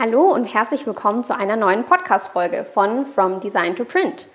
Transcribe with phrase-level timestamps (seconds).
[0.00, 4.28] Hallo und herzlich willkommen zu einer neuen Podcast-Folge von From Design to Print.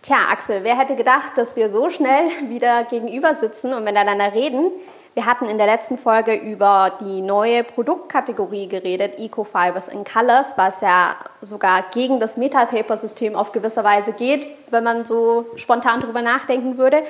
[0.00, 4.70] Tja, Axel, wer hätte gedacht, dass wir so schnell wieder gegenüber sitzen und miteinander reden?
[5.14, 10.82] Wir hatten in der letzten Folge über die neue Produktkategorie geredet, Eco-Fibers in Colors, was
[10.82, 16.78] ja sogar gegen das Metal-Paper-System auf gewisse Weise geht, wenn man so spontan darüber nachdenken
[16.78, 17.02] würde.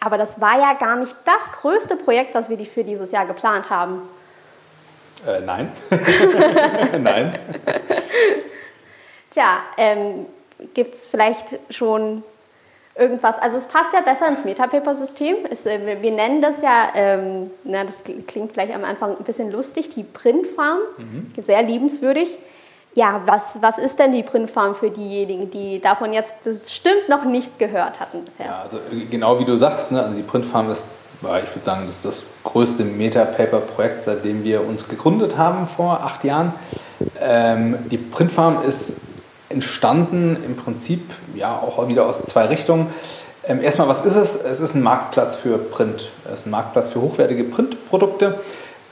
[0.00, 3.70] Aber das war ja gar nicht das größte Projekt, was wir für dieses Jahr geplant
[3.70, 4.02] haben.
[5.26, 5.70] Äh, nein.
[7.00, 7.38] nein.
[9.30, 10.26] Tja, ähm,
[10.74, 12.22] gibt es vielleicht schon
[12.96, 15.36] irgendwas, also es passt ja besser ins Metapaper-System.
[15.46, 19.90] Äh, wir nennen das ja, ähm, na, das klingt vielleicht am Anfang ein bisschen lustig,
[19.90, 21.32] die Printfarm, mhm.
[21.42, 22.38] sehr liebenswürdig.
[22.96, 27.58] Ja, was, was ist denn die Printfarm für diejenigen, die davon jetzt bestimmt noch nichts
[27.58, 28.46] gehört hatten bisher?
[28.46, 30.86] Ja, also äh, genau wie du sagst, ne, also die Printfarm ist
[31.22, 36.24] ich würde sagen, das ist das größte Meta-Paper-Projekt, seitdem wir uns gegründet haben vor acht
[36.24, 36.52] Jahren.
[37.20, 38.96] Ähm, die Printfarm ist
[39.48, 41.02] entstanden im Prinzip
[41.34, 42.88] ja auch wieder aus zwei Richtungen.
[43.46, 44.36] Ähm, erstmal, was ist es?
[44.36, 46.10] Es ist ein Marktplatz für Print.
[46.26, 48.38] Es ist ein Marktplatz für hochwertige Printprodukte.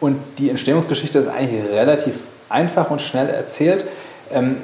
[0.01, 2.15] Und die Entstehungsgeschichte ist eigentlich relativ
[2.55, 3.85] einfach und schnell erzählt.
[4.33, 4.57] Ähm,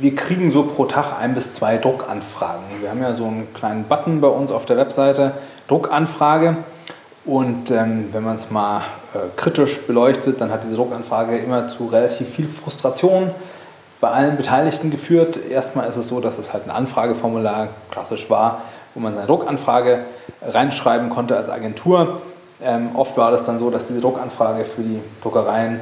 [0.00, 2.62] wir kriegen so pro Tag ein bis zwei Druckanfragen.
[2.80, 5.32] Wir haben ja so einen kleinen Button bei uns auf der Webseite,
[5.68, 6.56] Druckanfrage.
[7.24, 8.78] Und ähm, wenn man es mal
[9.14, 13.30] äh, kritisch beleuchtet, dann hat diese Druckanfrage immer zu relativ viel Frustration
[14.00, 15.38] bei allen Beteiligten geführt.
[15.48, 18.62] Erstmal ist es so, dass es halt ein Anfrageformular klassisch war,
[18.94, 20.00] wo man seine Druckanfrage
[20.44, 22.20] reinschreiben konnte als Agentur.
[22.60, 25.80] Ähm, oft war das dann so, dass diese Druckanfrage für die Druckereien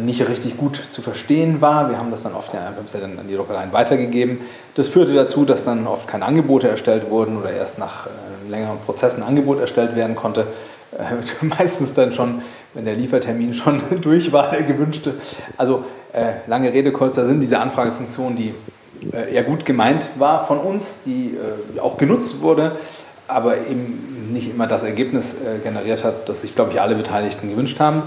[0.00, 1.90] nicht richtig gut zu verstehen war.
[1.90, 4.40] Wir haben das dann oft ja, dann an die Druckereien weitergegeben.
[4.74, 8.78] Das führte dazu, dass dann oft keine Angebote erstellt wurden oder erst nach äh, längeren
[8.78, 10.46] Prozess ein Angebot erstellt werden konnte.
[10.92, 12.42] Äh, meistens dann schon,
[12.74, 15.14] wenn der Liefertermin schon durch war, der gewünschte.
[15.56, 18.54] Also äh, lange Rede, kurzer Sinn, diese Anfragefunktion, die
[19.12, 21.36] äh, eher gut gemeint war von uns, die
[21.76, 22.72] äh, auch genutzt wurde,
[23.26, 27.50] aber eben nicht immer das Ergebnis äh, generiert hat, das sich, glaube ich, alle Beteiligten
[27.50, 28.02] gewünscht haben.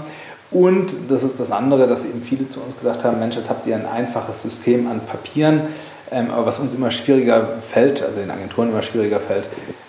[0.52, 3.66] Und das ist das andere, dass eben viele zu uns gesagt haben, Mensch, jetzt habt
[3.66, 5.62] ihr ein einfaches System an Papieren,
[6.10, 9.44] ähm, aber was uns immer schwieriger fällt, also den Agenturen immer schwieriger fällt,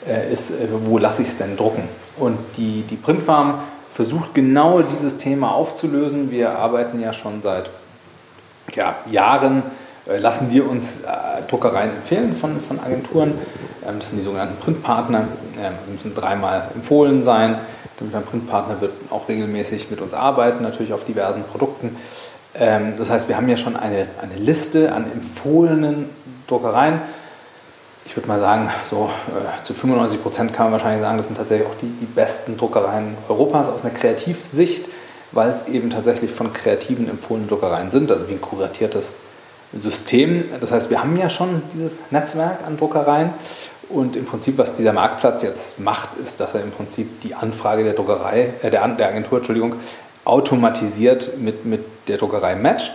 [0.08, 1.84] äh, ist, äh, wo lasse ich es denn drucken?
[2.18, 3.60] Und die, die Printfarm
[3.92, 6.32] versucht genau dieses Thema aufzulösen.
[6.32, 7.70] Wir arbeiten ja schon seit
[8.74, 9.64] ja, Jahren,
[10.08, 11.00] äh, lassen wir uns
[11.50, 13.34] Druckereien empfehlen von, von Agenturen.
[13.86, 15.28] Ähm, das sind die sogenannten Printpartner.
[15.62, 17.58] Ähm, müssen dreimal empfohlen sein.
[18.12, 21.96] Damit ein Printpartner wird auch regelmäßig mit uns arbeiten, natürlich auf diversen Produkten.
[22.56, 26.10] Ähm, das heißt, wir haben ja schon eine, eine Liste an empfohlenen
[26.48, 27.02] Druckereien.
[28.06, 31.38] Ich würde mal sagen, so äh, zu 95 Prozent kann man wahrscheinlich sagen, das sind
[31.38, 34.86] tatsächlich auch die, die besten Druckereien Europas aus einer Kreativsicht,
[35.32, 39.14] weil es eben tatsächlich von kreativen empfohlenen Druckereien sind, also wie ein kuratiertes
[39.74, 40.46] System.
[40.60, 43.32] Das heißt, wir haben ja schon dieses Netzwerk an Druckereien
[43.90, 47.84] und im Prinzip, was dieser Marktplatz jetzt macht, ist, dass er im Prinzip die Anfrage
[47.84, 49.76] der Druckerei, äh, der, der Agentur, Entschuldigung,
[50.26, 52.94] automatisiert mit, mit der Druckerei matcht.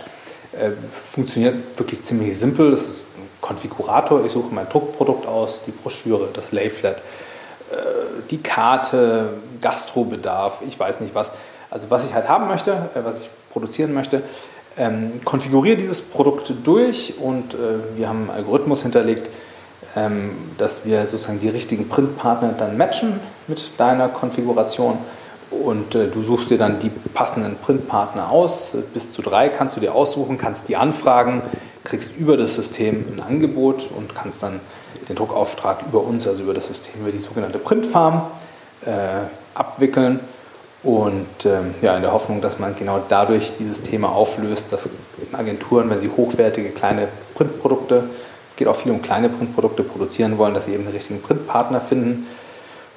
[0.53, 2.71] Äh, funktioniert wirklich ziemlich simpel.
[2.71, 4.25] Das ist ein Konfigurator.
[4.25, 7.75] Ich suche mein Druckprodukt aus, die Broschüre, das Layflat, äh,
[8.31, 11.33] die Karte, Gastrobedarf, ich weiß nicht was.
[11.69, 14.23] Also was ich halt haben möchte, äh, was ich produzieren möchte,
[14.77, 17.57] ähm, konfiguriere dieses Produkt durch und äh,
[17.97, 19.29] wir haben einen Algorithmus hinterlegt,
[20.57, 24.97] dass wir sozusagen die richtigen Printpartner dann matchen mit deiner Konfiguration
[25.51, 28.77] und äh, du suchst dir dann die passenden Printpartner aus.
[28.93, 31.41] Bis zu drei kannst du dir aussuchen, kannst die anfragen,
[31.83, 34.59] kriegst über das System ein Angebot und kannst dann
[35.07, 38.21] den Druckauftrag über uns, also über das System, über die sogenannte Printfarm
[38.85, 38.91] äh,
[39.55, 40.19] abwickeln.
[40.83, 44.87] Und ähm, ja, in der Hoffnung, dass man genau dadurch dieses Thema auflöst, dass
[45.33, 48.03] Agenturen, wenn sie hochwertige kleine Printprodukte,
[48.59, 52.27] geht auch viel um kleine Printprodukte produzieren wollen, dass sie eben den richtigen Printpartner finden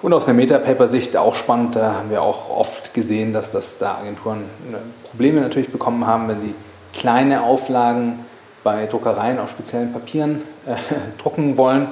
[0.02, 3.98] und aus einer Metapaper-Sicht auch spannend, da haben wir auch oft gesehen, dass das da
[4.00, 6.54] Agenturen ne, Probleme natürlich bekommen haben, wenn sie
[6.92, 8.18] kleine Auflagen
[8.64, 10.74] bei Druckereien auf speziellen Papieren äh,
[11.22, 11.86] drucken wollen.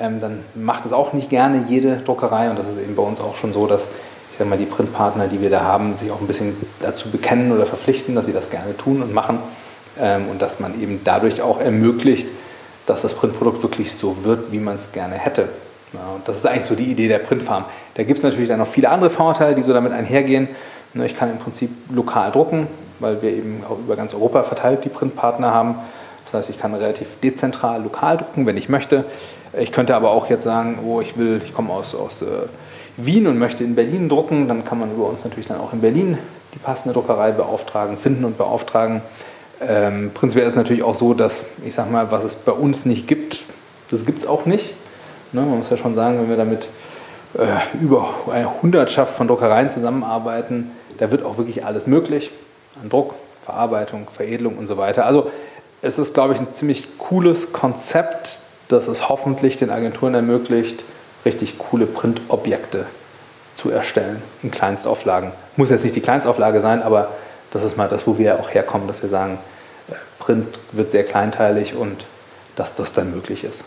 [0.00, 3.20] Ähm, dann macht es auch nicht gerne jede Druckerei und das ist eben bei uns
[3.20, 3.88] auch schon so, dass
[4.30, 7.50] ich sage mal, die Printpartner, die wir da haben, sich auch ein bisschen dazu bekennen
[7.50, 9.40] oder verpflichten, dass sie das gerne tun und machen
[10.00, 12.28] ähm, und dass man eben dadurch auch ermöglicht,
[12.88, 15.48] dass das Printprodukt wirklich so wird, wie man es gerne hätte.
[15.92, 17.64] Ja, und das ist eigentlich so die Idee der Printfarm.
[17.94, 20.48] Da gibt es natürlich dann noch viele andere Vorteile, die so damit einhergehen.
[20.94, 22.66] Ne, ich kann im Prinzip lokal drucken,
[22.98, 25.76] weil wir eben auch über ganz Europa verteilt die Printpartner haben.
[26.24, 29.04] Das heißt, ich kann relativ dezentral lokal drucken, wenn ich möchte.
[29.58, 32.26] Ich könnte aber auch jetzt sagen, oh, ich will, ich komme aus, aus äh,
[32.98, 35.80] Wien und möchte in Berlin drucken, dann kann man über uns natürlich dann auch in
[35.80, 36.18] Berlin
[36.54, 39.02] die passende Druckerei beauftragen, finden und beauftragen.
[39.60, 42.86] Ähm, prinzipiell ist es natürlich auch so, dass, ich sag mal, was es bei uns
[42.86, 43.42] nicht gibt,
[43.90, 44.74] das gibt es auch nicht.
[45.32, 45.40] Ne?
[45.40, 46.68] Man muss ja schon sagen, wenn wir damit
[47.34, 52.30] äh, über eine Hundertschaft von Druckereien zusammenarbeiten, da wird auch wirklich alles möglich
[52.82, 53.14] an Druck,
[53.44, 55.06] Verarbeitung, Veredelung und so weiter.
[55.06, 55.30] Also
[55.82, 60.84] es ist, glaube ich, ein ziemlich cooles Konzept, das es hoffentlich den Agenturen ermöglicht,
[61.24, 62.86] richtig coole Printobjekte
[63.54, 65.32] zu erstellen in Kleinstauflagen.
[65.56, 67.08] Muss jetzt nicht die Kleinstauflage sein, aber
[67.52, 69.38] das ist mal das, wo wir auch herkommen, dass wir sagen,
[70.18, 72.06] Print wird sehr kleinteilig und
[72.56, 73.64] dass das dann möglich ist.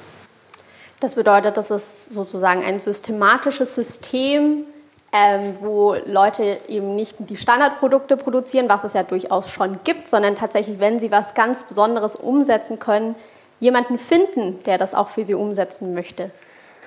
[0.99, 4.65] Das bedeutet, dass es sozusagen ein systematisches System,
[5.11, 10.35] ähm, wo Leute eben nicht die Standardprodukte produzieren, was es ja durchaus schon gibt, sondern
[10.35, 13.15] tatsächlich, wenn sie was ganz Besonderes umsetzen können,
[13.59, 16.29] jemanden finden, der das auch für sie umsetzen möchte.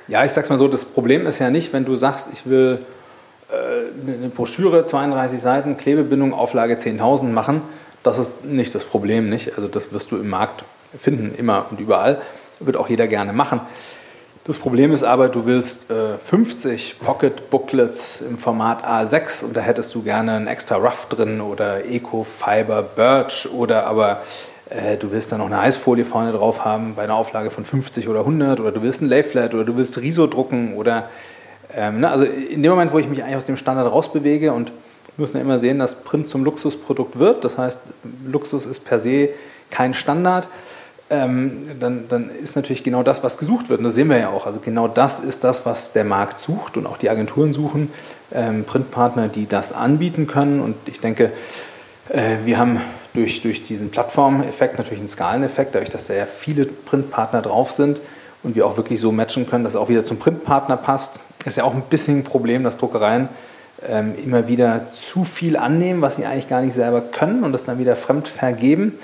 [0.06, 2.84] Ja, ich sag's mal so, das Problem ist ja nicht, wenn du sagst, ich will
[4.06, 7.62] eine Broschüre, 32 Seiten, Klebebindung, Auflage 10.000 machen.
[8.02, 9.56] Das ist nicht das Problem, nicht?
[9.56, 10.64] Also das wirst du im Markt
[10.96, 12.20] finden, immer und überall.
[12.60, 13.60] Wird auch jeder gerne machen.
[14.46, 19.62] Das Problem ist aber, du willst äh, 50 Pocket Booklets im Format A6 und da
[19.62, 24.20] hättest du gerne ein extra Rough drin oder Eco Fiber Birch oder aber
[24.68, 28.06] äh, du willst da noch eine Eisfolie vorne drauf haben bei einer Auflage von 50
[28.06, 31.08] oder 100 oder du willst ein Layflat oder du willst Riso drucken oder
[31.76, 34.68] ähm, ne, also in dem Moment, wo ich mich eigentlich aus dem Standard rausbewege und
[34.68, 37.82] wir müssen ja immer sehen, dass Print zum Luxusprodukt wird, das heißt,
[38.26, 39.30] Luxus ist per se
[39.70, 40.48] kein Standard,
[41.10, 43.78] ähm, dann, dann ist natürlich genau das, was gesucht wird.
[43.78, 44.46] Und das sehen wir ja auch.
[44.46, 47.92] Also genau das ist das, was der Markt sucht und auch die Agenturen suchen.
[48.32, 50.60] Ähm, Printpartner, die das anbieten können.
[50.60, 51.30] Und ich denke,
[52.08, 52.80] äh, wir haben
[53.12, 58.00] durch, durch diesen Plattformeffekt natürlich einen Skaleneffekt, dadurch, dass da ja viele Printpartner drauf sind
[58.44, 61.18] und wir auch wirklich so matchen können, dass es auch wieder zum Printpartner passt.
[61.44, 63.28] Ist ja auch ein bisschen ein Problem, dass Druckereien
[63.86, 67.64] ähm, immer wieder zu viel annehmen, was sie eigentlich gar nicht selber können und das
[67.64, 68.98] dann wieder fremd vergeben.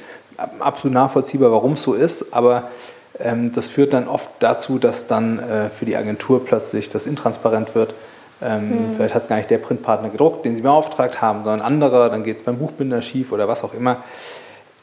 [0.58, 2.70] Absolut nachvollziehbar, warum es so ist, aber
[3.18, 7.74] ähm, das führt dann oft dazu, dass dann äh, für die Agentur plötzlich das intransparent
[7.74, 7.94] wird.
[8.42, 8.78] Ähm, hm.
[8.96, 12.24] Vielleicht hat es gar nicht der Printpartner gedruckt, den sie beauftragt haben, sondern anderer, dann
[12.24, 13.98] geht es beim Buchbinder schief oder was auch immer.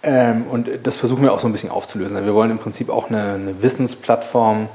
[0.04, 2.24] Ähm, und das versuchen wir auch so ein bisschen aufzulösen.
[2.24, 4.70] Wir wollen im Prinzip auch eine, eine Wissensplattform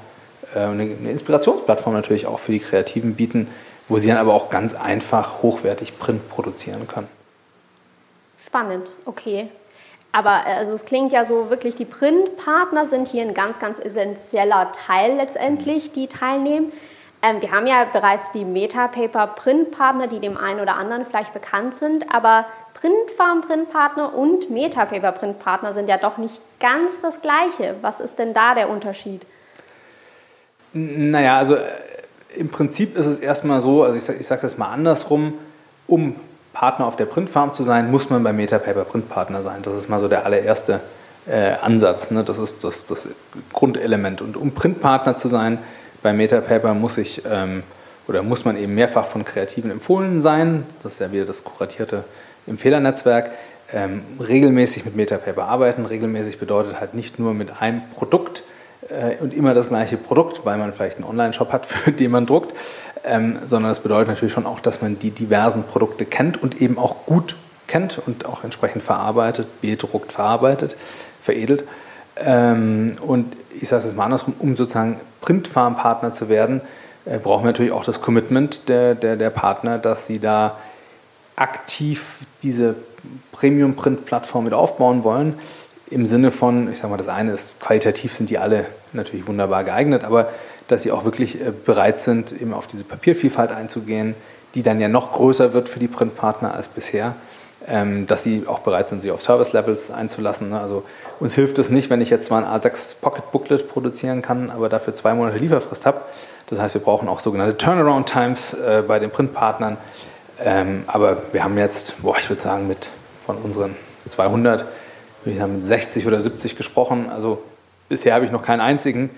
[0.54, 3.48] äh, eine, eine Inspirationsplattform natürlich auch für die Kreativen bieten,
[3.88, 7.08] wo sie dann aber auch ganz einfach hochwertig Print produzieren können.
[8.44, 9.48] Spannend, okay.
[10.12, 13.78] Aber äh, also es klingt ja so wirklich, die Printpartner sind hier ein ganz, ganz
[13.78, 16.72] essentieller Teil letztendlich, die teilnehmen.
[17.22, 21.74] Ähm, wir haben ja bereits die Metapaper Printpartner, die dem einen oder anderen vielleicht bekannt
[21.74, 27.76] sind, aber Printfarm Printpartner und Metapaper Printpartner sind ja doch nicht ganz das gleiche.
[27.82, 29.22] Was ist denn da der Unterschied?
[30.72, 31.62] Naja, also äh,
[32.34, 35.34] im Prinzip ist es erstmal so, also ich, ich sage es mal andersrum,
[35.86, 36.16] um
[36.52, 39.60] Partner auf der Printfarm zu sein, muss man beim Metapaper Printpartner sein.
[39.62, 40.80] Das ist mal so der allererste
[41.26, 42.10] äh, Ansatz.
[42.10, 42.24] Ne?
[42.24, 43.08] Das ist das, das,
[43.52, 44.20] Grundelement.
[44.20, 45.58] Und um Printpartner zu sein,
[46.02, 47.62] bei Metapaper muss ich ähm,
[48.08, 50.66] oder muss man eben mehrfach von Kreativen empfohlen sein.
[50.82, 52.04] Das ist ja wieder das kuratierte
[52.46, 53.30] Empfehlernetzwerk.
[53.74, 55.86] Ähm, regelmäßig mit Metapaper arbeiten.
[55.86, 58.44] Regelmäßig bedeutet halt nicht nur mit einem Produkt
[58.88, 62.26] äh, und immer das gleiche Produkt, weil man vielleicht einen Online-Shop hat, für den man
[62.26, 62.54] druckt,
[63.04, 66.78] ähm, sondern das bedeutet natürlich schon auch, dass man die diversen Produkte kennt und eben
[66.78, 67.36] auch gut
[67.66, 70.76] kennt und auch entsprechend verarbeitet, bedruckt, verarbeitet,
[71.22, 71.64] veredelt.
[72.16, 76.60] Ähm, und ich sage es jetzt mal andersrum, um sozusagen Printfarmpartner zu werden,
[77.06, 80.58] äh, brauchen wir natürlich auch das Commitment der, der, der Partner, dass sie da
[81.36, 82.74] aktiv diese
[83.32, 85.38] Premium-Print-Plattform mit aufbauen wollen
[85.92, 89.62] im Sinne von, ich sage mal, das eine ist, qualitativ sind die alle natürlich wunderbar
[89.62, 90.30] geeignet, aber
[90.68, 94.14] dass sie auch wirklich äh, bereit sind, eben auf diese Papiervielfalt einzugehen,
[94.54, 97.14] die dann ja noch größer wird für die Printpartner als bisher,
[97.68, 100.50] ähm, dass sie auch bereit sind, sich auf Service-Levels einzulassen.
[100.50, 100.60] Ne?
[100.60, 100.82] Also
[101.20, 104.68] uns hilft es nicht, wenn ich jetzt zwar ein A6 Pocket Booklet produzieren kann, aber
[104.68, 106.00] dafür zwei Monate Lieferfrist habe.
[106.46, 109.76] Das heißt, wir brauchen auch sogenannte Turnaround Times äh, bei den Printpartnern.
[110.44, 112.90] Ähm, aber wir haben jetzt, boah, ich würde sagen, mit
[113.24, 113.76] von unseren
[114.08, 114.64] 200
[115.24, 117.08] ich habe mit 60 oder 70 gesprochen.
[117.10, 117.42] Also
[117.88, 119.10] bisher habe ich noch keinen einzigen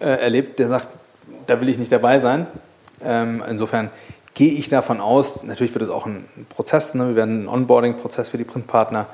[0.00, 0.88] äh, erlebt, der sagt,
[1.46, 2.46] da will ich nicht dabei sein.
[3.04, 3.90] Ähm, insofern
[4.34, 7.08] gehe ich davon aus, natürlich wird es auch ein Prozess, ne?
[7.08, 9.06] wir werden einen Onboarding-Prozess für die Printpartner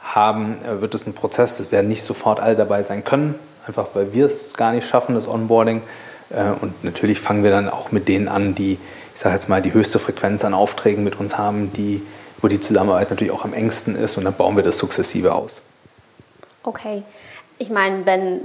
[0.00, 3.34] haben, äh, wird es ein Prozess, das werden nicht sofort alle dabei sein können,
[3.66, 5.82] einfach weil wir es gar nicht schaffen, das Onboarding.
[6.30, 8.78] Äh, und natürlich fangen wir dann auch mit denen an, die,
[9.14, 12.02] ich sage jetzt mal, die höchste Frequenz an Aufträgen mit uns haben, die,
[12.40, 15.62] wo die Zusammenarbeit natürlich auch am engsten ist und dann bauen wir das sukzessive aus.
[16.62, 17.02] Okay.
[17.58, 18.40] Ich meine, wenn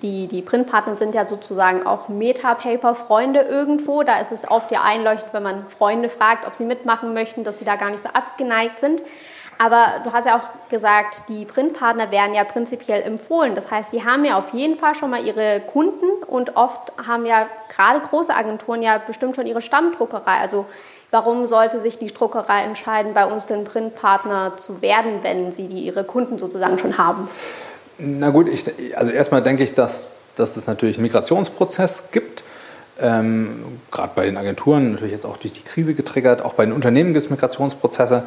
[0.00, 4.04] die, die Printpartner sind ja sozusagen auch Metapaper-Freunde irgendwo.
[4.04, 7.58] Da ist es oft ja einleuchtend, wenn man Freunde fragt, ob sie mitmachen möchten, dass
[7.58, 9.02] sie da gar nicht so abgeneigt sind.
[9.62, 13.54] Aber du hast ja auch gesagt, die Printpartner werden ja prinzipiell empfohlen.
[13.54, 17.26] Das heißt, die haben ja auf jeden Fall schon mal ihre Kunden und oft haben
[17.26, 20.38] ja gerade große Agenturen ja bestimmt schon ihre Stammdruckerei.
[20.40, 20.64] Also
[21.10, 25.80] warum sollte sich die Druckerei entscheiden, bei uns den Printpartner zu werden, wenn sie die
[25.80, 27.28] ihre Kunden sozusagen schon haben?
[27.98, 28.64] Na gut, ich,
[28.96, 32.44] also erstmal denke ich, dass, dass es natürlich einen Migrationsprozess gibt
[33.00, 36.42] ähm, Gerade bei den Agenturen, natürlich jetzt auch durch die Krise getriggert.
[36.42, 38.24] Auch bei den Unternehmen gibt es Migrationsprozesse.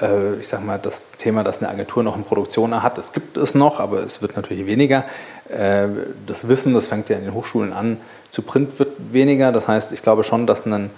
[0.00, 3.36] Äh, ich sage mal, das Thema, dass eine Agentur noch eine Produktion hat, das gibt
[3.36, 5.04] es noch, aber es wird natürlich weniger.
[5.48, 5.88] Äh,
[6.26, 7.98] das Wissen, das fängt ja in den Hochschulen an,
[8.30, 9.52] zu Print wird weniger.
[9.52, 10.90] Das heißt, ich glaube schon, dass ein,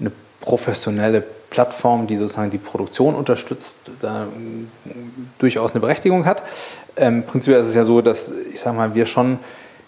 [0.00, 4.26] eine professionelle Plattform, die sozusagen die Produktion unterstützt, da
[5.38, 6.42] durchaus eine Berechtigung hat.
[6.96, 9.38] Ähm, prinzipiell ist es ja so, dass ich sage mal, wir schon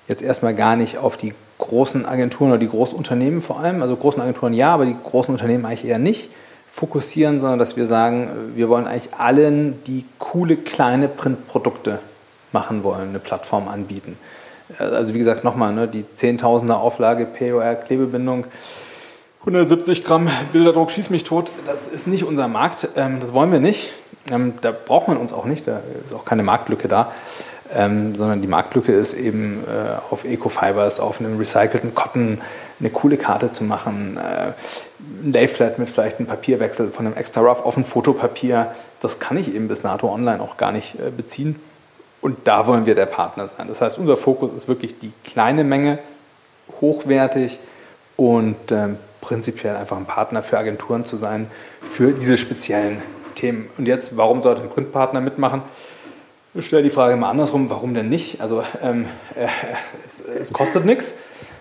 [0.08, 4.20] jetzt erstmal gar nicht auf die großen Agenturen oder die Großunternehmen vor allem, also großen
[4.20, 6.30] Agenturen ja, aber die großen Unternehmen eigentlich eher nicht,
[6.70, 12.00] fokussieren, sondern dass wir sagen, wir wollen eigentlich allen, die coole kleine Printprodukte
[12.52, 14.18] machen wollen, eine Plattform anbieten.
[14.78, 18.44] Also wie gesagt, nochmal, ne, die Zehntausender Auflage, POR, Klebebindung,
[19.40, 23.60] 170 Gramm Bilderdruck, schieß mich tot, das ist nicht unser Markt, ähm, das wollen wir
[23.60, 23.92] nicht.
[24.32, 27.12] Ähm, da braucht man uns auch nicht, da ist auch keine Marktlücke da
[27.72, 32.40] ähm, sondern die Marktlücke ist eben äh, auf Eco-Fibers, auf einem recycelten Cotton
[32.80, 34.52] eine coole Karte zu machen, äh,
[35.24, 39.36] ein Layflat mit vielleicht einem Papierwechsel von einem extra rough auf ein Fotopapier, das kann
[39.36, 41.58] ich eben bis NATO Online auch gar nicht äh, beziehen.
[42.20, 43.68] Und da wollen wir der Partner sein.
[43.68, 45.98] Das heißt, unser Fokus ist wirklich die kleine Menge,
[46.80, 47.58] hochwertig
[48.16, 51.50] und ähm, prinzipiell einfach ein Partner für Agenturen zu sein,
[51.82, 53.02] für diese speziellen
[53.34, 53.68] Themen.
[53.76, 55.62] Und jetzt, warum sollte ein Printpartner mitmachen?
[56.56, 58.40] Ich stelle die Frage mal andersrum, warum denn nicht?
[58.40, 59.48] Also ähm, äh,
[60.06, 61.14] es, es, kostet nichts.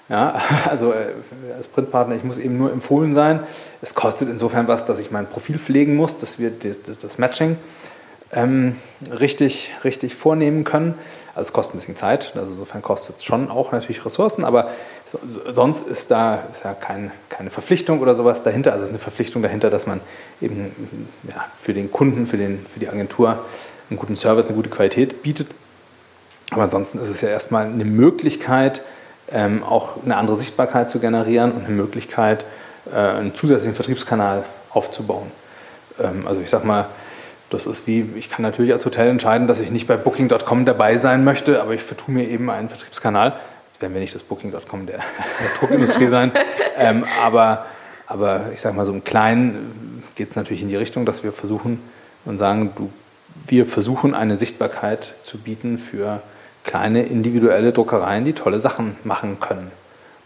[0.08, 1.08] Ja, also äh,
[1.58, 3.40] als Printpartner, ich muss eben nur empfohlen sein.
[3.82, 7.58] Es kostet insofern was, dass ich mein Profil pflegen muss, dass wir das, das Matching
[8.34, 8.76] ähm,
[9.20, 10.94] richtig, richtig vornehmen können.
[11.34, 14.70] Also es kostet ein bisschen Zeit, also insofern kostet es schon auch natürlich Ressourcen, aber
[15.08, 15.18] so,
[15.50, 18.74] sonst ist da ist ja kein, keine Verpflichtung oder sowas dahinter.
[18.74, 20.02] Also es ist eine Verpflichtung dahinter, dass man
[20.40, 23.44] eben ja, für den Kunden, für, den, für die Agentur
[23.94, 25.48] einen guten Service, eine gute Qualität bietet.
[26.52, 28.82] Aber ansonsten ist es ja erstmal eine Möglichkeit,
[29.32, 32.46] ähm, auch eine andere Sichtbarkeit zu generieren und eine Möglichkeit,
[32.92, 35.32] äh, einen zusätzlichen Vertriebskanal aufzubauen.
[36.02, 36.88] Ähm, also ich sage mal,
[37.50, 40.98] das ist wie, ich kann natürlich als Hotel entscheiden, dass ich nicht bei Booking.com dabei
[40.98, 43.34] sein möchte, aber ich vertue mir eben einen Vertriebskanal.
[43.72, 46.32] Jetzt werden wir nicht das Booking.com der, der Druckindustrie sein.
[46.76, 47.68] Ähm, aber,
[48.08, 51.32] aber ich sage mal, so im Kleinen geht es natürlich in die Richtung, dass wir
[51.32, 51.80] versuchen
[52.26, 52.92] und sagen, du
[53.48, 56.22] wir versuchen eine Sichtbarkeit zu bieten für
[56.64, 59.72] kleine individuelle Druckereien, die tolle Sachen machen können.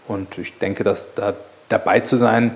[0.07, 1.33] Und ich denke, dass da
[1.69, 2.55] dabei zu sein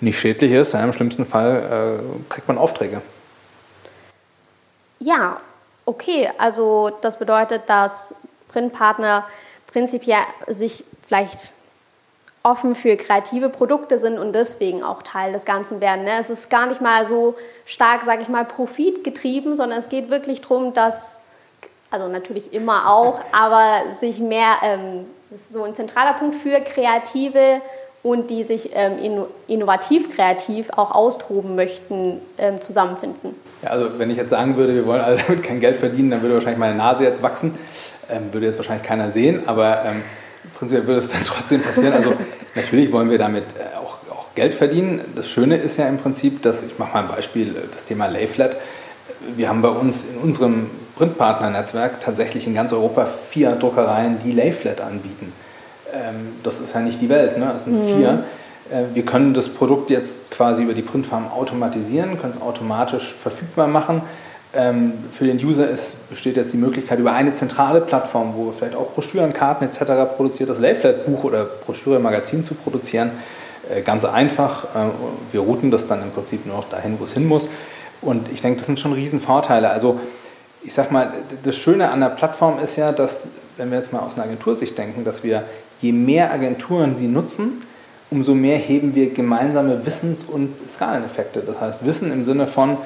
[0.00, 0.74] nicht schädlich ist.
[0.74, 3.00] Im schlimmsten Fall äh, kriegt man Aufträge.
[4.98, 5.40] Ja,
[5.86, 6.30] okay.
[6.38, 8.14] Also das bedeutet, dass
[8.48, 9.26] Printpartner
[9.66, 11.52] prinzipiell sich vielleicht
[12.44, 16.04] offen für kreative Produkte sind und deswegen auch Teil des Ganzen werden.
[16.04, 16.10] Ne?
[16.20, 17.34] Es ist gar nicht mal so
[17.64, 21.20] stark, sage ich mal, profitgetrieben, sondern es geht wirklich darum, dass,
[21.90, 26.60] also natürlich immer auch, aber sich mehr, ähm, das ist so ein zentraler Punkt für
[26.60, 27.62] Kreative
[28.02, 33.34] und die sich ähm, innovativ kreativ auch austoben möchten, ähm, zusammenfinden.
[33.62, 36.20] Ja, also wenn ich jetzt sagen würde, wir wollen alle damit kein Geld verdienen, dann
[36.20, 37.58] würde wahrscheinlich meine Nase jetzt wachsen,
[38.32, 39.82] würde jetzt wahrscheinlich keiner sehen, aber
[40.54, 41.92] prinzipiell würde es dann trotzdem passieren.
[41.94, 42.14] Also
[42.54, 45.00] natürlich wollen wir damit äh, auch, auch, Geld verdienen.
[45.14, 48.06] Das Schöne ist ja im Prinzip, dass, ich mache mal ein Beispiel, äh, das Thema
[48.06, 48.56] Layflat.
[49.36, 54.80] Wir haben bei uns in unserem Printpartner-Netzwerk tatsächlich in ganz Europa vier Druckereien, die Layflat
[54.80, 55.32] anbieten.
[55.92, 57.50] Ähm, das ist ja nicht die Welt, ne?
[57.52, 57.96] das sind mhm.
[57.96, 58.24] vier.
[58.70, 63.66] Äh, wir können das Produkt jetzt quasi über die Printfarm automatisieren, können es automatisch verfügbar
[63.66, 64.02] machen
[65.10, 68.92] für den User ist, besteht jetzt die Möglichkeit, über eine zentrale Plattform, wo vielleicht auch
[68.92, 70.14] Broschüren, Karten etc.
[70.16, 73.10] produziert, das Layflat-Buch oder Broschüre, Magazin zu produzieren.
[73.70, 74.64] Äh, ganz einfach.
[74.64, 74.90] Äh,
[75.32, 77.48] wir routen das dann im Prinzip nur noch dahin, wo es hin muss.
[78.00, 79.70] Und ich denke, das sind schon Riesenvorteile.
[79.70, 79.98] Also
[80.62, 84.00] ich sag mal, das Schöne an der Plattform ist ja, dass, wenn wir jetzt mal
[84.00, 85.44] aus einer Agentursicht denken, dass wir,
[85.80, 87.62] je mehr Agenturen sie nutzen,
[88.10, 91.42] umso mehr heben wir gemeinsame Wissens- und Skaleneffekte.
[91.46, 92.76] Das heißt, Wissen im Sinne von,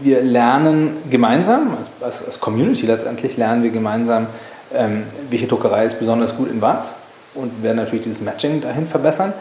[0.00, 4.26] wir lernen gemeinsam, als, als, Community letztendlich lernen wir gemeinsam,
[4.74, 6.94] ähm, welche Druckerei ist besonders gut in was
[7.34, 9.32] und werden natürlich dieses Matching dahin verbessern.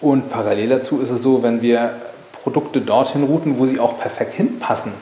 [0.00, 1.90] Und parallel dazu ist es so, wenn wir
[2.42, 4.92] Produkte dorthin routen, wo sie auch perfekt hinpassen,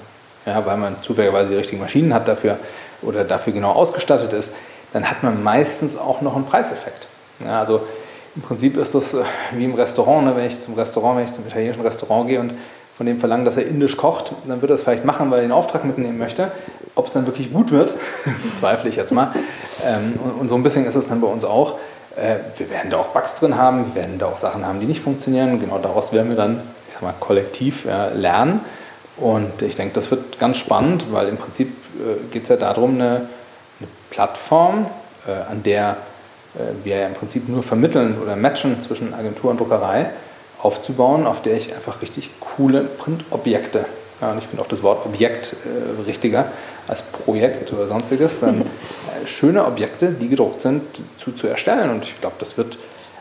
[0.44, 2.58] ja, weil man zufälligerweise die richtigen Maschinen hat dafür
[3.02, 4.52] oder dafür genau ausgestattet ist,
[4.92, 7.06] dann hat man meistens auch noch einen Preiseffekt.
[7.44, 7.80] Ja, also
[8.36, 10.36] im Prinzip ist das äh, wie im Restaurant, ne?
[10.36, 12.52] wenn ich zum Restaurant, wenn ich zum italienischen Restaurant gehe und
[13.00, 15.46] von dem verlangen, dass er indisch kocht, dann wird er es vielleicht machen, weil er
[15.46, 16.52] den Auftrag mitnehmen möchte.
[16.94, 17.94] Ob es dann wirklich gut wird,
[18.60, 19.32] zweifle ich jetzt mal.
[19.82, 21.78] Ähm, und, und, so ein bisschen ist es dann bei uns auch.
[22.16, 24.84] Äh, wir werden da auch Bugs drin haben, wir werden da auch Sachen haben, die
[24.84, 25.58] nicht funktionieren.
[25.60, 28.60] Genau daraus werden wir dann, ich sag mal, kollektiv äh, lernen.
[29.16, 31.68] Und ich denke, das wird ganz spannend, weil im Prinzip
[32.00, 34.84] äh, geht es ja darum, eine, eine Plattform,
[35.26, 35.96] äh, an der
[36.54, 40.10] äh, wir ja im Prinzip nur vermitteln oder matchen zwischen Agentur und Druckerei,
[40.62, 43.86] aufzubauen, auf der ich einfach richtig coole Printobjekte,
[44.20, 46.46] ja, und ich finde auch das Wort Objekt äh, richtiger
[46.88, 50.82] als Projekt oder sonstiges, dann äh, schöne Objekte, die gedruckt sind,
[51.16, 51.90] zu, zu erstellen.
[51.90, 52.78] Und ich glaube, das wird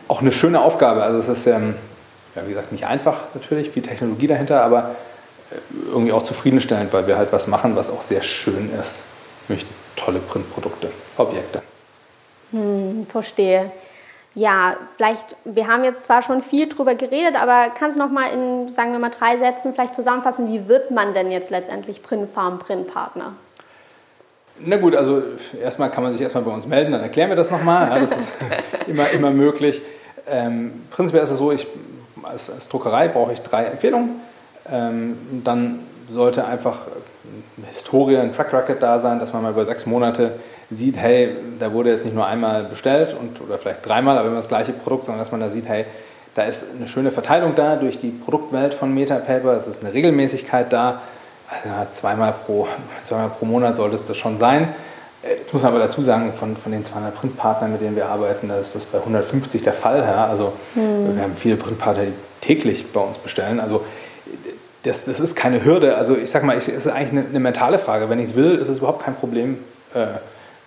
[0.08, 1.02] auch eine schöne Aufgabe.
[1.02, 1.74] Also es ist, ähm,
[2.34, 4.94] ja, wie gesagt, nicht einfach natürlich, viel Technologie dahinter, aber
[5.50, 5.54] äh,
[5.90, 9.02] irgendwie auch zufriedenstellend, weil wir halt was machen, was auch sehr schön ist.
[9.48, 9.66] Nämlich
[9.96, 11.62] tolle Printprodukte, Objekte.
[12.52, 13.70] Hm, verstehe.
[14.34, 18.30] Ja, vielleicht, wir haben jetzt zwar schon viel drüber geredet, aber kannst du noch mal
[18.30, 22.60] in, sagen wir mal, drei Sätzen vielleicht zusammenfassen, wie wird man denn jetzt letztendlich Printfarm,
[22.60, 23.32] Printpartner?
[24.60, 25.22] Na gut, also
[25.60, 27.88] erstmal kann man sich erstmal bei uns melden, dann erklären wir das nochmal.
[27.88, 28.34] Ja, das ist
[28.86, 29.82] immer, immer möglich.
[30.28, 31.66] Ähm, prinzipiell ist es so, ich,
[32.22, 34.20] als, als Druckerei brauche ich drei Empfehlungen.
[34.70, 36.78] Ähm, dann sollte einfach
[37.56, 40.32] eine Historie, ein Track Record da sein, dass man mal über sechs Monate
[40.70, 44.36] sieht, hey, da wurde jetzt nicht nur einmal bestellt und, oder vielleicht dreimal, aber immer
[44.36, 45.84] das gleiche Produkt, sondern dass man da sieht, hey,
[46.34, 50.72] da ist eine schöne Verteilung da durch die Produktwelt von Metapaper, es ist eine Regelmäßigkeit
[50.72, 51.00] da,
[51.50, 52.68] also zweimal, pro,
[53.02, 54.68] zweimal pro Monat sollte es das schon sein.
[55.22, 58.06] Äh, jetzt muss man aber dazu sagen, von, von den 200 Printpartnern, mit denen wir
[58.06, 59.98] arbeiten, da ist das bei 150 der Fall.
[59.98, 60.26] Ja?
[60.26, 61.16] Also mhm.
[61.16, 63.58] wir haben viele Printpartner, die täglich bei uns bestellen.
[63.58, 63.84] Also
[64.84, 65.96] das, das ist keine Hürde.
[65.96, 68.08] Also ich sag mal, es ist eigentlich eine, eine mentale Frage.
[68.08, 69.58] Wenn ich es will, ist es überhaupt kein Problem,
[69.94, 70.06] äh,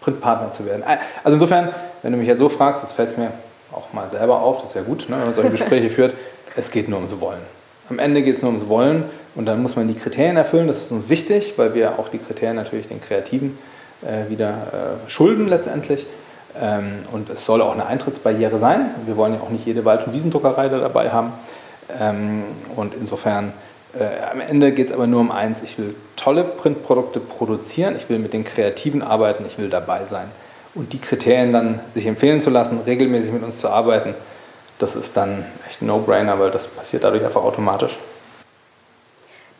[0.03, 0.83] Printpartner zu werden.
[1.23, 1.69] Also insofern,
[2.01, 3.31] wenn du mich ja so fragst, das fällt mir
[3.71, 6.13] auch mal selber auf, das wäre gut, ne, wenn man solche Gespräche führt,
[6.55, 7.41] es geht nur ums Wollen.
[7.89, 9.05] Am Ende geht es nur ums Wollen
[9.35, 12.19] und dann muss man die Kriterien erfüllen, das ist uns wichtig, weil wir auch die
[12.19, 13.57] Kriterien natürlich den Kreativen
[14.01, 16.05] äh, wieder äh, schulden letztendlich.
[16.61, 18.91] Ähm, und es soll auch eine Eintrittsbarriere sein.
[19.05, 21.33] Wir wollen ja auch nicht jede Wald- und Wiesendruckerei da dabei haben.
[21.99, 22.43] Ähm,
[22.75, 23.53] und insofern
[23.97, 28.09] äh, am Ende geht es aber nur um eins, ich will tolle Printprodukte produzieren, ich
[28.09, 30.29] will mit den Kreativen arbeiten, ich will dabei sein.
[30.75, 34.15] Und die Kriterien dann sich empfehlen zu lassen, regelmäßig mit uns zu arbeiten,
[34.79, 37.97] das ist dann echt ein No-Brainer, weil das passiert dadurch einfach automatisch.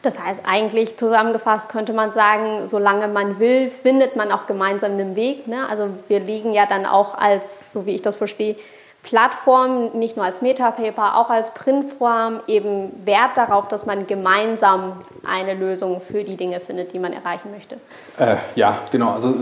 [0.01, 5.15] Das heißt, eigentlich zusammengefasst könnte man sagen, solange man will, findet man auch gemeinsam einen
[5.15, 5.47] Weg.
[5.47, 5.65] Ne?
[5.69, 8.57] Also wir legen ja dann auch als, so wie ich das verstehe,
[9.03, 14.93] Plattform, nicht nur als Metapaper, auch als Printform eben Wert darauf, dass man gemeinsam
[15.27, 17.75] eine Lösung für die Dinge findet, die man erreichen möchte.
[18.17, 19.11] Äh, ja, genau.
[19.11, 19.35] Also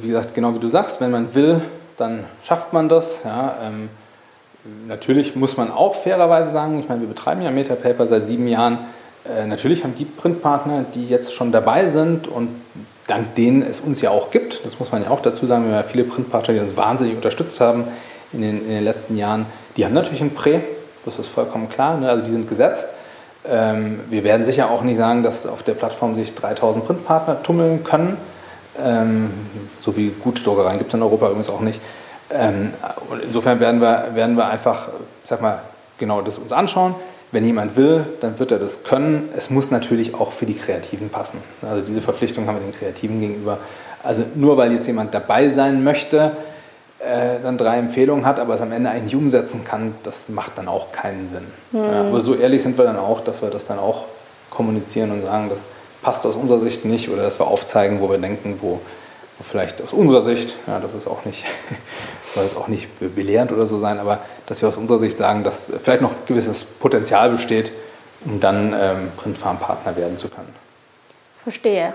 [0.00, 1.60] wie gesagt, genau wie du sagst, wenn man will,
[1.96, 3.24] dann schafft man das.
[3.24, 3.88] Ja, ähm,
[4.86, 8.78] natürlich muss man auch fairerweise sagen, ich meine, wir betreiben ja Metapaper seit sieben Jahren.
[9.24, 12.50] Äh, natürlich haben die Printpartner, die jetzt schon dabei sind und
[13.08, 15.74] dank denen es uns ja auch gibt, das muss man ja auch dazu sagen, wir
[15.74, 17.84] haben ja viele Printpartner, die uns wahnsinnig unterstützt haben,
[18.32, 20.60] in den, in den letzten Jahren, die haben natürlich ein Prä,
[21.04, 22.08] das ist vollkommen klar, ne?
[22.08, 22.86] also die sind gesetzt.
[23.48, 27.84] Ähm, wir werden sicher auch nicht sagen, dass auf der Plattform sich 3000 Printpartner tummeln
[27.84, 28.16] können.
[28.84, 29.30] Ähm,
[29.80, 31.80] so wie gute Druckereien gibt es in Europa übrigens auch nicht.
[32.30, 32.70] Ähm,
[33.22, 34.88] insofern werden wir, werden wir einfach,
[35.24, 35.62] sag mal,
[35.98, 36.94] genau das uns anschauen.
[37.32, 39.28] Wenn jemand will, dann wird er das können.
[39.36, 41.38] Es muss natürlich auch für die Kreativen passen.
[41.62, 43.58] Also diese Verpflichtung haben wir den Kreativen gegenüber.
[44.02, 46.32] Also nur weil jetzt jemand dabei sein möchte,
[47.00, 50.68] äh, dann drei Empfehlungen hat, aber es am Ende eigentlich umsetzen kann, das macht dann
[50.68, 51.46] auch keinen Sinn.
[51.70, 51.84] Mhm.
[51.84, 54.04] Ja, aber so ehrlich sind wir dann auch, dass wir das dann auch
[54.50, 55.60] kommunizieren und sagen, das
[56.02, 58.80] passt aus unserer Sicht nicht oder dass wir aufzeigen, wo wir denken, wo,
[59.38, 61.44] wo vielleicht aus unserer Sicht, ja, das ist auch nicht,
[62.34, 65.44] soll jetzt auch nicht belehrend oder so sein, aber dass wir aus unserer Sicht sagen,
[65.44, 67.72] dass vielleicht noch gewisses Potenzial besteht,
[68.24, 70.52] um dann ähm, Printfarmpartner werden zu können.
[71.44, 71.94] Verstehe.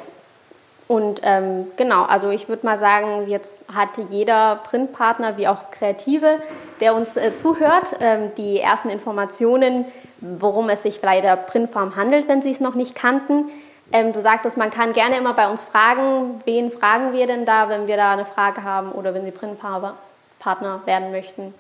[0.87, 6.39] Und ähm, genau, also ich würde mal sagen, jetzt hat jeder Printpartner wie auch Kreative,
[6.81, 9.85] der uns äh, zuhört, ähm, die ersten Informationen,
[10.19, 13.45] worum es sich bei der Printfarm handelt, wenn sie es noch nicht kannten.
[13.91, 17.69] Ähm, du sagtest, man kann gerne immer bei uns fragen, wen fragen wir denn da,
[17.69, 21.53] wenn wir da eine Frage haben oder wenn Sie Printpartner werden möchten.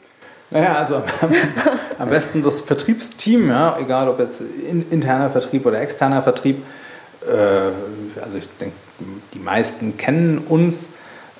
[0.49, 1.01] Naja, also
[1.99, 6.63] am, besten das Vertriebsteam, ja, egal ob jetzt in, interner Vertrieb oder externer Vertrieb.
[7.21, 7.69] Äh,
[8.21, 8.75] also ich denke,
[9.33, 10.89] die meisten kennen uns.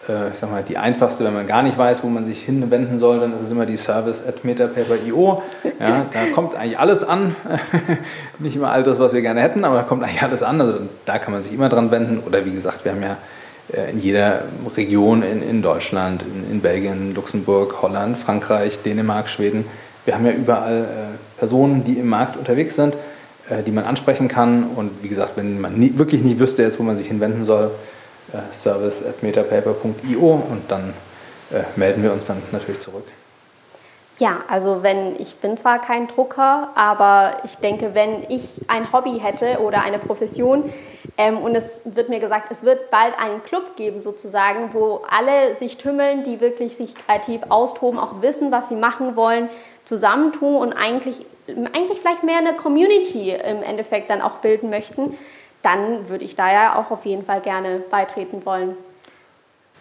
[0.08, 2.98] Äh, ich sag mal, die einfachste, wenn man gar nicht weiß, wo man sich hinwenden
[2.98, 5.42] soll, dann ist es immer die Service at metapaper.io.
[5.80, 7.36] Ja, da kommt eigentlich alles an.
[8.40, 10.60] nicht immer all das, was wir gerne hätten, aber da kommt eigentlich alles an.
[10.62, 12.20] Also da kann man sich immer dran wenden.
[12.26, 13.18] Oder wie gesagt, wir haben ja
[13.74, 14.42] äh, in jeder
[14.76, 19.66] Region in, in Deutschland, in, in, Belgien, Luxemburg, Holland, Frankreich, Dänemark, Schweden,
[20.06, 22.96] wir haben ja überall äh, Personen, die im Markt unterwegs sind
[23.62, 24.64] die man ansprechen kann.
[24.76, 27.72] Und wie gesagt, wenn man nie, wirklich nicht wüsste jetzt, wo man sich hinwenden soll,
[28.34, 30.94] äh, service at metapaper.io und dann
[31.52, 33.06] äh, melden wir uns dann natürlich zurück.
[34.20, 39.20] Ja, also wenn ich bin zwar kein Drucker, aber ich denke, wenn ich ein Hobby
[39.20, 40.72] hätte oder eine Profession
[41.18, 45.56] ähm, und es wird mir gesagt, es wird bald einen Club geben sozusagen, wo alle
[45.56, 49.50] sich tümmeln, die wirklich sich kreativ austoben, auch wissen, was sie machen wollen,
[49.86, 55.18] zusammentun und eigentlich, eigentlich vielleicht mehr eine Community im Endeffekt dann auch bilden möchten,
[55.62, 58.76] dann würde ich da ja auch auf jeden Fall gerne beitreten wollen.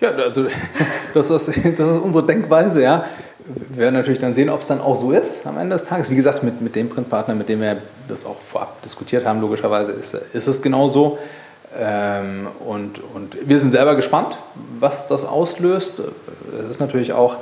[0.01, 0.47] Ja, also
[1.15, 3.05] das ist, das ist unsere Denkweise, ja.
[3.45, 6.11] Wir werden natürlich dann sehen, ob es dann auch so ist am Ende des Tages.
[6.11, 9.91] Wie gesagt, mit, mit dem Printpartner, mit dem wir das auch vorab diskutiert haben, logischerweise
[9.93, 11.19] ist, ist es genau so.
[11.79, 14.38] Ähm, und, und wir sind selber gespannt,
[14.79, 15.95] was das auslöst.
[16.62, 17.37] Es ist natürlich auch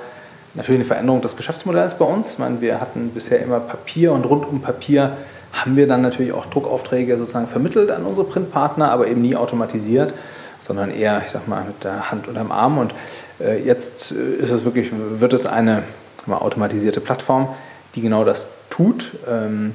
[0.55, 2.33] natürlich eine Veränderung des Geschäftsmodells bei uns.
[2.33, 5.17] Ich meine, wir hatten bisher immer Papier und rund um Papier
[5.53, 10.15] haben wir dann natürlich auch Druckaufträge sozusagen vermittelt an unsere Printpartner, aber eben nie automatisiert,
[10.61, 12.79] sondern eher, ich sag mal, mit der Hand unterm Arm.
[12.79, 12.95] Und
[13.41, 15.83] äh, jetzt äh, ist es wirklich, wird es eine
[16.27, 17.49] mal, automatisierte Plattform,
[17.95, 19.13] die genau das tut.
[19.29, 19.75] Ähm,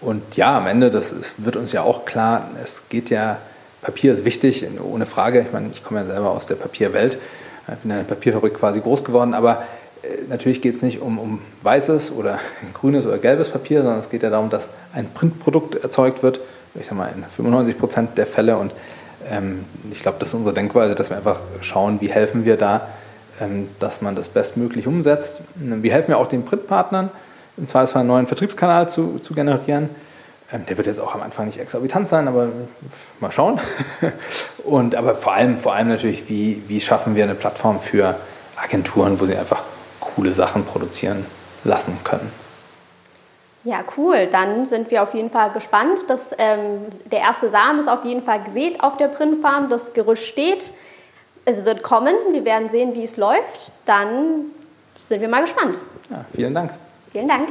[0.00, 3.38] und ja, am Ende, das ist, wird uns ja auch klar, es geht ja,
[3.80, 5.40] Papier ist wichtig, ohne Frage.
[5.40, 7.18] Ich meine, ich komme ja selber aus der Papierwelt,
[7.82, 9.62] bin in der Papierfabrik quasi groß geworden, aber
[10.28, 12.38] natürlich geht es nicht um, um weißes oder
[12.74, 16.40] grünes oder gelbes Papier, sondern es geht ja darum, dass ein Printprodukt erzeugt wird,
[16.74, 18.56] ich sage mal in 95 Prozent der Fälle.
[18.56, 18.72] Und
[19.30, 22.88] ähm, ich glaube, das ist unsere Denkweise, dass wir einfach schauen, wie helfen wir da,
[23.40, 25.42] ähm, dass man das bestmöglich umsetzt.
[25.56, 27.10] Wie helfen wir auch den Printpartnern,
[27.56, 29.90] im Zweifelsfall einen neuen Vertriebskanal zu, zu generieren.
[30.52, 32.48] Ähm, der wird jetzt auch am Anfang nicht exorbitant sein, aber
[33.20, 33.60] mal schauen.
[34.64, 38.16] Und aber vor allem, vor allem natürlich, wie, wie schaffen wir eine Plattform für
[38.56, 39.62] Agenturen, wo sie einfach
[40.18, 41.24] coole Sachen produzieren
[41.62, 42.30] lassen können.
[43.62, 44.26] Ja, cool.
[44.26, 45.98] Dann sind wir auf jeden Fall gespannt.
[46.08, 49.68] Das, ähm, der erste Samen ist auf jeden Fall gesät auf der Printfarm.
[49.68, 50.72] Das Gerüst steht.
[51.44, 52.14] Es wird kommen.
[52.32, 53.72] Wir werden sehen, wie es läuft.
[53.84, 54.46] Dann
[54.98, 55.78] sind wir mal gespannt.
[56.10, 56.72] Ja, vielen Dank.
[57.12, 57.48] Vielen Dank.